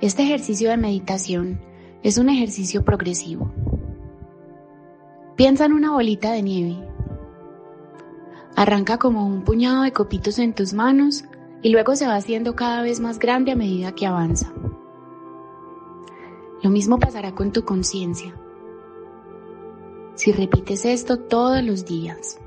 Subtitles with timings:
[0.00, 1.60] Este ejercicio de meditación
[2.04, 3.50] es un ejercicio progresivo.
[5.34, 6.76] Piensa en una bolita de nieve.
[8.54, 11.24] Arranca como un puñado de copitos en tus manos
[11.62, 14.52] y luego se va haciendo cada vez más grande a medida que avanza.
[16.62, 18.32] Lo mismo pasará con tu conciencia.
[20.14, 22.38] Si repites esto todos los días,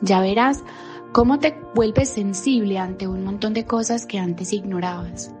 [0.00, 0.64] ya verás
[1.12, 5.32] cómo te vuelves sensible ante un montón de cosas que antes ignorabas.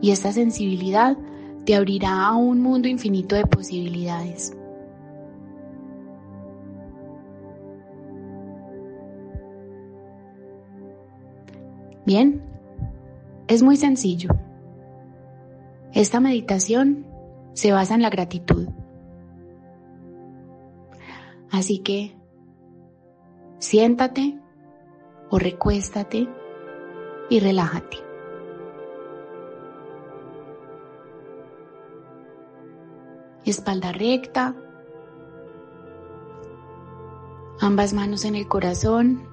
[0.00, 1.16] Y esta sensibilidad
[1.64, 4.56] te abrirá a un mundo infinito de posibilidades.
[12.06, 12.40] Bien,
[13.48, 14.30] es muy sencillo.
[15.92, 17.04] Esta meditación
[17.52, 18.68] se basa en la gratitud.
[21.50, 22.14] Así que
[23.58, 24.38] siéntate
[25.30, 26.28] o recuéstate
[27.28, 27.98] y relájate.
[33.44, 34.56] Espalda recta,
[37.60, 39.28] ambas manos en el corazón.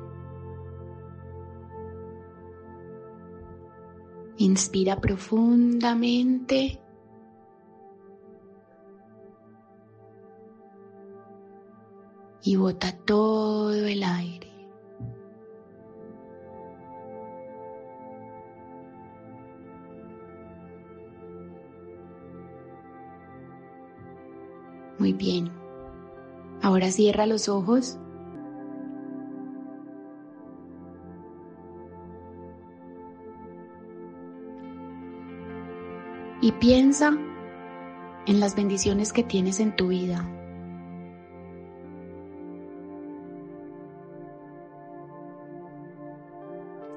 [4.38, 6.80] Inspira profundamente.
[12.44, 14.44] Y bota todo el aire.
[25.00, 25.52] Muy bien.
[26.62, 27.98] Ahora cierra los ojos.
[36.42, 37.18] Y piensa
[38.26, 40.26] en las bendiciones que tienes en tu vida.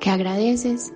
[0.06, 0.94] Que agradeces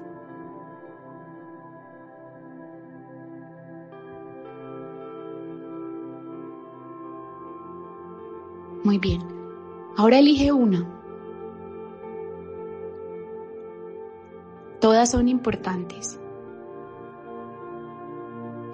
[8.85, 9.21] Muy bien.
[9.97, 10.89] Ahora elige una.
[14.81, 16.21] Todas son importantes.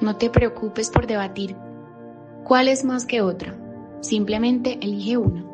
[0.03, 1.57] No te preocupes por debatir
[2.45, 3.59] cuál es más que otra.
[4.03, 5.47] Simplemente elige una.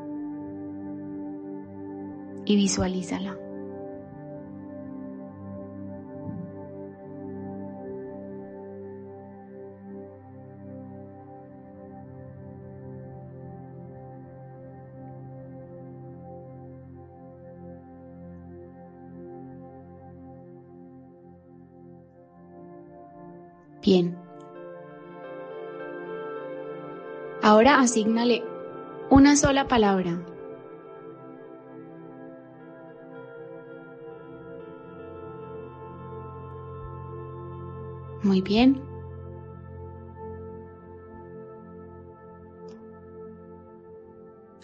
[2.44, 3.38] Y visualízala.
[23.82, 24.16] Bien.
[27.42, 28.44] Ahora asígnale
[29.10, 30.24] una sola palabra.
[38.22, 38.80] Muy bien.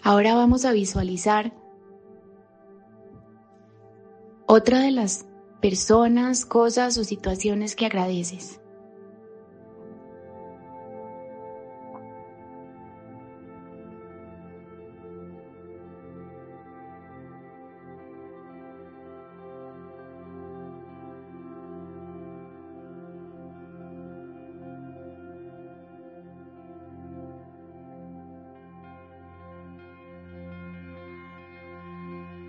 [0.05, 1.53] Ahora vamos a visualizar
[4.47, 5.27] otra de las
[5.61, 8.61] personas, cosas o situaciones que agradeces.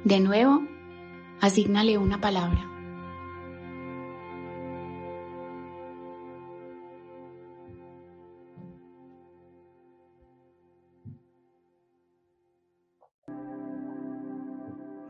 [0.04, 0.64] De nuevo,
[1.42, 2.66] asígnale una palabra.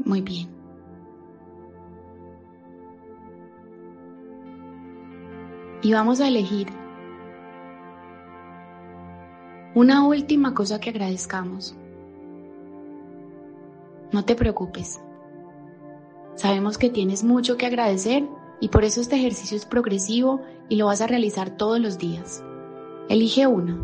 [0.03, 0.49] Muy bien.
[5.83, 6.67] Y vamos a elegir
[9.75, 11.77] una última cosa que agradezcamos.
[14.11, 15.01] No te preocupes.
[16.35, 18.27] Sabemos que tienes mucho que agradecer
[18.59, 22.43] y por eso este ejercicio es progresivo y lo vas a realizar todos los días.
[23.09, 23.77] Elige uno.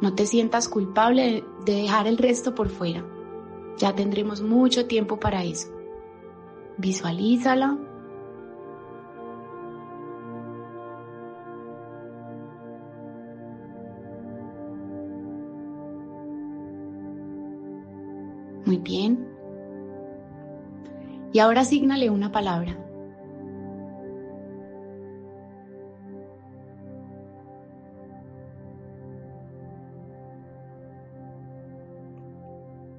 [0.00, 3.04] No te sientas culpable de dejar el resto por fuera.
[3.78, 5.68] Ya tendremos mucho tiempo para eso.
[6.78, 7.78] Visualízala.
[18.64, 19.28] Muy bien.
[21.32, 22.78] Y ahora asignale una palabra.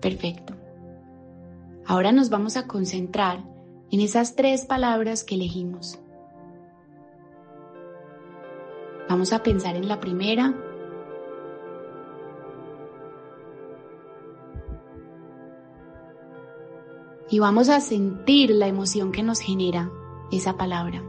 [0.02, 0.54] Perfecto.
[1.88, 3.44] Ahora nos vamos a concentrar
[3.90, 6.00] en esas tres palabras que elegimos.
[9.10, 10.54] Vamos a pensar en la primera.
[17.36, 19.92] Y vamos a sentir la emoción que nos genera
[20.32, 21.04] esa palabra.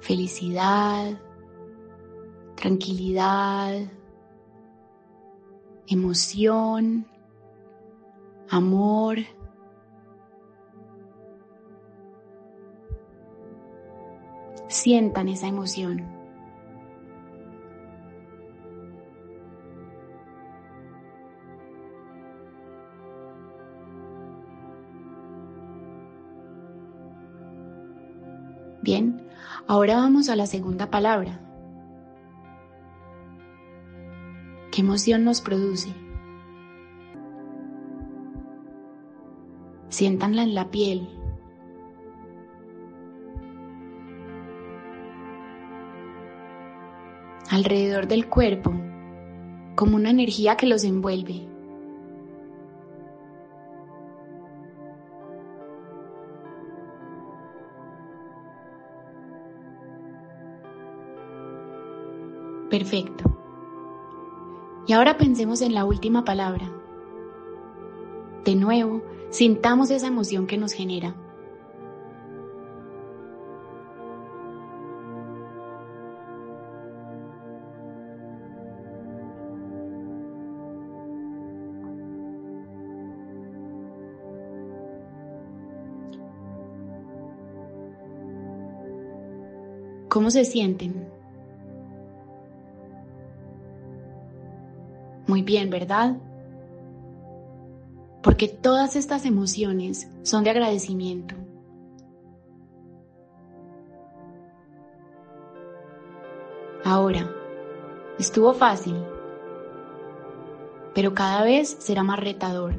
[0.00, 1.20] Felicidad,
[2.54, 3.82] tranquilidad,
[5.86, 7.06] emoción,
[8.48, 9.18] amor.
[14.68, 16.21] Sientan esa emoción.
[28.82, 29.28] Bien,
[29.68, 31.38] ahora vamos a la segunda palabra.
[34.72, 35.94] ¿Qué emoción nos produce?
[39.88, 41.08] Siéntanla en la piel.
[47.50, 48.72] Alrededor del cuerpo,
[49.76, 51.51] como una energía que los envuelve.
[62.72, 63.24] Perfecto.
[64.86, 66.72] Y ahora pensemos en la última palabra.
[68.46, 71.14] De nuevo, sintamos esa emoción que nos genera.
[90.08, 91.11] ¿Cómo se sienten?
[95.44, 96.16] Bien, ¿verdad?
[98.22, 101.34] Porque todas estas emociones son de agradecimiento.
[106.84, 107.28] Ahora,
[108.18, 108.96] estuvo fácil,
[110.94, 112.74] pero cada vez será más retador.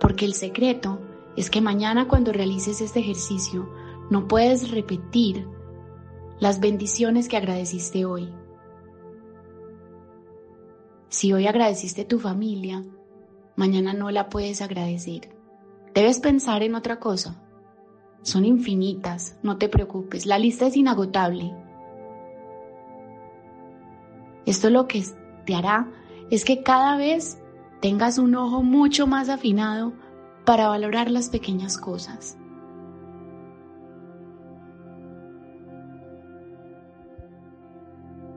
[0.00, 0.98] Porque el secreto
[1.36, 3.68] es que mañana cuando realices este ejercicio
[4.10, 5.48] no puedes repetir
[6.40, 8.30] las bendiciones que agradeciste hoy.
[11.14, 12.82] Si hoy agradeciste tu familia,
[13.54, 15.32] mañana no la puedes agradecer.
[15.94, 17.40] Debes pensar en otra cosa.
[18.22, 21.54] Son infinitas, no te preocupes, la lista es inagotable.
[24.44, 25.04] Esto lo que
[25.46, 25.88] te hará
[26.32, 27.40] es que cada vez
[27.80, 29.92] tengas un ojo mucho más afinado
[30.44, 32.36] para valorar las pequeñas cosas.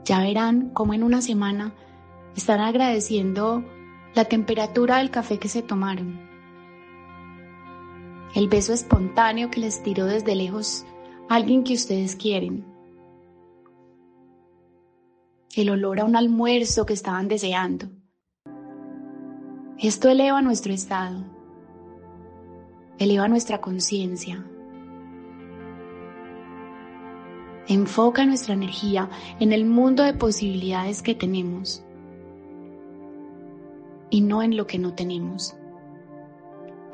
[0.06, 1.74] Ya verán cómo en una semana
[2.38, 3.66] están agradeciendo
[4.14, 6.22] la temperatura del café que se tomaron,
[8.36, 10.86] el beso espontáneo que les tiró desde lejos
[11.30, 12.64] alguien que ustedes quieren,
[15.56, 17.90] el olor a un almuerzo que estaban deseando.
[19.80, 21.26] Esto eleva nuestro estado,
[23.00, 24.46] eleva nuestra conciencia,
[27.68, 31.84] enfoca nuestra energía en el mundo de posibilidades que tenemos
[34.10, 35.56] y no en lo que no tenemos.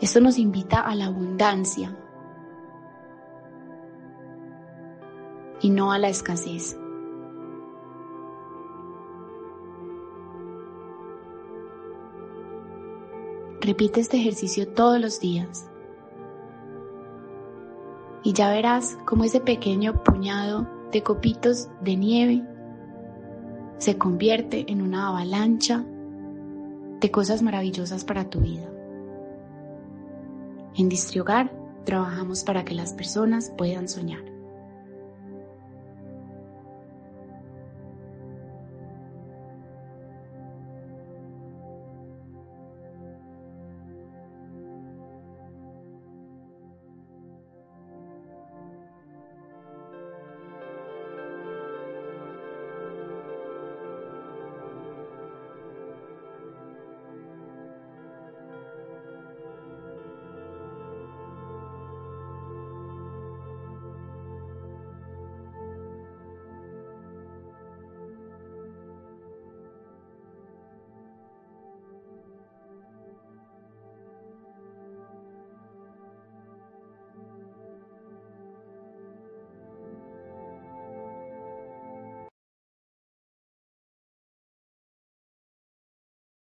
[0.02, 1.96] Esto nos invita a la abundancia
[5.62, 6.78] y no a la escasez.
[13.62, 15.70] Repite este ejercicio todos los días
[18.24, 22.44] y ya verás cómo ese pequeño puñado de copitos de nieve
[23.78, 25.86] se convierte en una avalancha
[27.04, 28.66] de cosas maravillosas para tu vida.
[30.76, 31.52] En Distriogar
[31.84, 34.33] trabajamos para que las personas puedan soñar.